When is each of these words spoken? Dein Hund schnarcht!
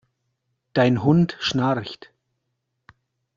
Dein 0.73 1.03
Hund 1.03 1.37
schnarcht! 1.41 2.11